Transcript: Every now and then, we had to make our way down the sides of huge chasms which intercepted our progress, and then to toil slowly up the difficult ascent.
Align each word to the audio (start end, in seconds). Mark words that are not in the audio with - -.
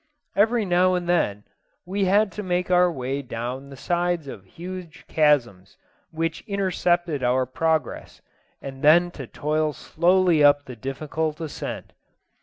Every 0.35 0.65
now 0.65 0.95
and 0.95 1.07
then, 1.07 1.43
we 1.85 2.05
had 2.05 2.31
to 2.31 2.41
make 2.41 2.71
our 2.71 2.91
way 2.91 3.21
down 3.21 3.69
the 3.69 3.75
sides 3.77 4.27
of 4.27 4.45
huge 4.45 5.05
chasms 5.07 5.77
which 6.09 6.41
intercepted 6.47 7.21
our 7.21 7.45
progress, 7.45 8.19
and 8.63 8.81
then 8.81 9.11
to 9.11 9.27
toil 9.27 9.73
slowly 9.73 10.43
up 10.43 10.65
the 10.65 10.75
difficult 10.75 11.39
ascent. 11.39 11.93